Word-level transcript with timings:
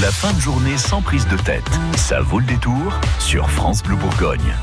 La 0.00 0.12
fin 0.12 0.32
de 0.32 0.40
journée 0.40 0.78
sans 0.78 1.02
prise 1.02 1.26
de 1.26 1.36
tête. 1.36 1.68
Ça 1.96 2.20
vaut 2.20 2.38
le 2.38 2.44
détour 2.44 3.00
sur 3.18 3.50
France 3.50 3.82
Bleu 3.82 3.96
Bourgogne. 3.96 4.54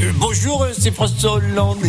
Euh, 0.00 0.12
bonjour, 0.14 0.66
c'est 0.78 0.92
François 0.92 1.34
Hollande. 1.34 1.78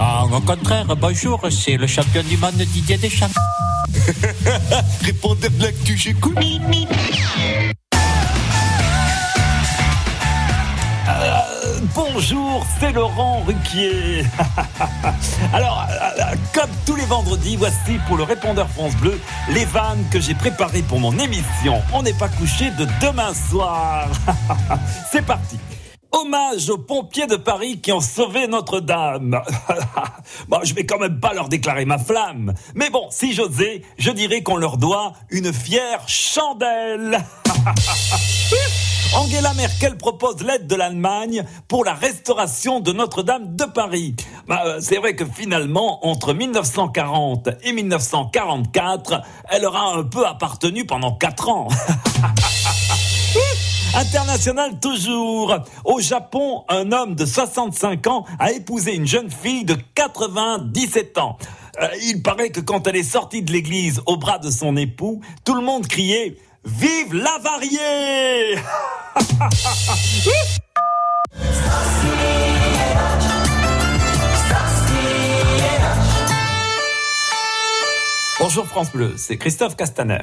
Ah, 0.00 0.24
au 0.26 0.40
contraire, 0.40 0.94
bonjour, 0.94 1.44
c'est 1.50 1.76
le 1.76 1.88
champion 1.88 2.22
du 2.22 2.36
monde 2.36 2.54
Didier 2.54 2.98
Deschamps. 2.98 3.26
Répondez 5.02 5.48
de 5.48 5.60
l'actu, 5.60 5.96
j'écoute. 5.96 6.38
Bonjour, 11.98 12.64
c'est 12.78 12.92
Laurent 12.92 13.42
Ruquier. 13.44 14.22
Alors, 15.52 15.84
euh, 15.90 16.20
euh, 16.20 16.36
comme 16.54 16.70
tous 16.86 16.94
les 16.94 17.04
vendredis, 17.04 17.56
voici 17.56 17.98
pour 18.06 18.16
le 18.16 18.22
répondeur 18.22 18.68
France 18.68 18.94
Bleu 18.96 19.20
les 19.50 19.64
vannes 19.64 20.04
que 20.12 20.20
j'ai 20.20 20.34
préparées 20.34 20.82
pour 20.82 21.00
mon 21.00 21.12
émission 21.18 21.82
On 21.92 22.02
n'est 22.02 22.12
pas 22.12 22.28
couché 22.28 22.70
de 22.70 22.86
demain 23.00 23.32
soir. 23.34 24.08
c'est 25.10 25.24
parti. 25.24 25.58
Hommage 26.12 26.70
aux 26.70 26.78
pompiers 26.78 27.26
de 27.26 27.36
Paris 27.36 27.80
qui 27.80 27.92
ont 27.92 28.00
sauvé 28.00 28.46
Notre-Dame. 28.46 29.42
bon, 30.48 30.60
je 30.62 30.74
vais 30.74 30.86
quand 30.86 30.98
même 30.98 31.20
pas 31.20 31.34
leur 31.34 31.48
déclarer 31.48 31.84
ma 31.84 31.98
flamme. 31.98 32.54
Mais 32.74 32.90
bon, 32.90 33.08
si 33.10 33.34
j'osais, 33.34 33.82
je 33.98 34.10
dirais 34.10 34.42
qu'on 34.42 34.56
leur 34.56 34.78
doit 34.78 35.14
une 35.30 35.52
fière 35.52 36.08
chandelle. 36.08 37.18
Angela 39.14 39.54
Merkel 39.54 39.96
propose 39.96 40.42
l'aide 40.42 40.66
de 40.66 40.74
l'Allemagne 40.74 41.44
pour 41.66 41.84
la 41.84 41.94
restauration 41.94 42.80
de 42.80 42.92
Notre-Dame 42.92 43.56
de 43.56 43.64
Paris. 43.64 44.14
Bah, 44.46 44.62
euh, 44.66 44.78
c'est 44.80 44.96
vrai 44.96 45.16
que 45.16 45.24
finalement, 45.24 46.06
entre 46.06 46.34
1940 46.34 47.48
et 47.62 47.72
1944, 47.72 49.22
elle 49.50 49.64
aura 49.64 49.94
un 49.94 50.04
peu 50.04 50.26
appartenu 50.26 50.84
pendant 50.84 51.16
quatre 51.16 51.48
ans. 51.48 51.68
International 53.94 54.78
toujours. 54.80 55.56
Au 55.84 56.00
Japon, 56.00 56.64
un 56.68 56.92
homme 56.92 57.14
de 57.14 57.24
65 57.24 58.06
ans 58.08 58.26
a 58.38 58.52
épousé 58.52 58.94
une 58.94 59.06
jeune 59.06 59.30
fille 59.30 59.64
de 59.64 59.76
97 59.94 61.16
ans. 61.18 61.38
Euh, 61.80 61.88
il 62.04 62.22
paraît 62.22 62.50
que 62.50 62.60
quand 62.60 62.86
elle 62.86 62.96
est 62.96 63.02
sortie 63.02 63.42
de 63.42 63.52
l'église 63.52 64.02
au 64.06 64.16
bras 64.16 64.38
de 64.38 64.50
son 64.50 64.76
époux, 64.76 65.20
tout 65.44 65.54
le 65.54 65.62
monde 65.62 65.86
criait 65.86 66.36
Vive 66.64 67.14
l'avarié 67.14 68.56
Bonjour 78.40 78.66
France 78.66 78.92
Bleu, 78.92 79.14
c'est 79.16 79.36
Christophe 79.36 79.76
Castaner. 79.76 80.22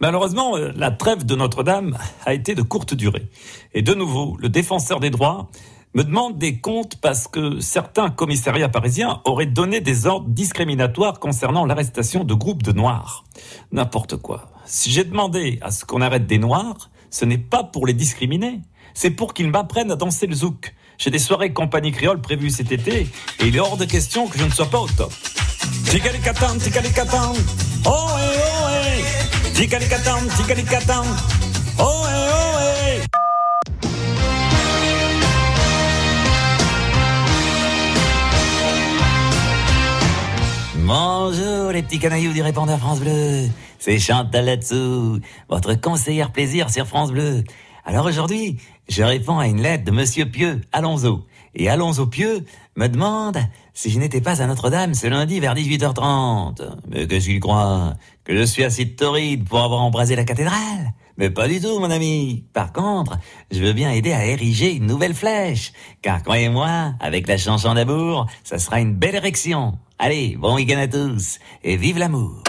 Malheureusement, 0.00 0.56
euh, 0.56 0.72
la 0.74 0.90
trêve 0.90 1.24
de 1.24 1.34
Notre-Dame 1.34 1.98
a 2.24 2.34
été 2.34 2.54
de 2.54 2.62
courte 2.62 2.94
durée. 2.94 3.28
Et 3.74 3.82
de 3.82 3.92
nouveau, 3.94 4.36
le 4.38 4.48
défenseur 4.48 4.98
des 4.98 5.10
droits 5.10 5.50
me 5.94 6.04
demande 6.04 6.38
des 6.38 6.60
comptes 6.60 6.96
parce 6.96 7.26
que 7.26 7.60
certains 7.60 8.10
commissariats 8.10 8.68
parisiens 8.68 9.20
auraient 9.24 9.46
donné 9.46 9.80
des 9.80 10.06
ordres 10.06 10.28
discriminatoires 10.28 11.18
concernant 11.18 11.64
l'arrestation 11.64 12.24
de 12.24 12.34
groupes 12.34 12.62
de 12.62 12.72
Noirs. 12.72 13.24
N'importe 13.72 14.16
quoi. 14.16 14.50
Si 14.66 14.90
j'ai 14.90 15.04
demandé 15.04 15.58
à 15.62 15.70
ce 15.70 15.84
qu'on 15.84 16.00
arrête 16.00 16.26
des 16.26 16.38
Noirs, 16.38 16.90
ce 17.10 17.24
n'est 17.24 17.38
pas 17.38 17.64
pour 17.64 17.86
les 17.86 17.92
discriminer, 17.92 18.60
c'est 18.94 19.10
pour 19.10 19.34
qu'ils 19.34 19.50
m'apprennent 19.50 19.90
à 19.90 19.96
danser 19.96 20.26
le 20.26 20.34
zouk. 20.34 20.74
J'ai 20.98 21.10
des 21.10 21.18
soirées 21.18 21.52
compagnie 21.52 21.92
créole 21.92 22.20
prévues 22.20 22.50
cet 22.50 22.70
été 22.70 23.08
et 23.40 23.46
il 23.46 23.56
est 23.56 23.60
hors 23.60 23.76
de 23.76 23.84
question 23.84 24.28
que 24.28 24.38
je 24.38 24.44
ne 24.44 24.50
sois 24.50 24.66
pas 24.66 24.80
au 24.80 24.88
top. 24.88 25.12
Oh 27.86 28.08
eh 28.18 28.38
oh 28.38 28.68
eh, 28.70 29.02
oh 31.78 32.04
eh 32.06 32.22
oh 32.32 33.06
eh. 33.06 33.19
Bonjour 41.32 41.70
les 41.70 41.84
petits 41.84 42.00
canailloux 42.00 42.32
du 42.32 42.42
répondeur 42.42 42.76
France 42.80 42.98
Bleu. 42.98 43.46
C'est 43.78 44.00
Chantal 44.00 44.46
là-dessous, 44.46 45.20
votre 45.48 45.74
conseillère 45.74 46.32
plaisir 46.32 46.70
sur 46.70 46.88
France 46.88 47.12
Bleu. 47.12 47.44
Alors 47.84 48.06
aujourd'hui, 48.06 48.58
je 48.88 49.04
réponds 49.04 49.38
à 49.38 49.46
une 49.46 49.62
lettre 49.62 49.84
de 49.84 49.92
Monsieur 49.92 50.26
Pieux, 50.26 50.60
Alonso. 50.72 51.24
Et 51.54 51.68
Alonso 51.68 52.08
Pieux 52.08 52.44
me 52.74 52.88
demande 52.88 53.38
si 53.74 53.90
je 53.90 54.00
n'étais 54.00 54.20
pas 54.20 54.42
à 54.42 54.46
Notre-Dame 54.48 54.92
ce 54.94 55.06
lundi 55.06 55.38
vers 55.38 55.54
18h30. 55.54 56.62
Mais 56.88 57.06
qu'est-ce 57.06 57.26
qu'il 57.26 57.38
croit 57.38 57.94
Que 58.24 58.36
je 58.36 58.42
suis 58.42 58.64
assez 58.64 58.96
torride 58.96 59.48
pour 59.48 59.60
avoir 59.60 59.82
embrasé 59.82 60.16
la 60.16 60.24
cathédrale? 60.24 60.94
Mais 61.20 61.28
pas 61.28 61.48
du 61.48 61.60
tout, 61.60 61.78
mon 61.78 61.90
ami. 61.90 62.46
Par 62.54 62.72
contre, 62.72 63.18
je 63.50 63.60
veux 63.60 63.74
bien 63.74 63.90
aider 63.90 64.10
à 64.10 64.24
ériger 64.24 64.74
une 64.74 64.86
nouvelle 64.86 65.12
flèche. 65.12 65.74
Car 66.00 66.22
croyez-moi, 66.22 66.94
avec 66.98 67.28
la 67.28 67.36
chanson 67.36 67.74
d'amour, 67.74 68.26
ça 68.42 68.58
sera 68.58 68.80
une 68.80 68.94
belle 68.94 69.16
érection. 69.16 69.78
Allez, 69.98 70.38
bon 70.38 70.54
week-end 70.54 70.78
à 70.78 70.88
tous 70.88 71.38
et 71.62 71.76
vive 71.76 71.98
l'amour 71.98 72.42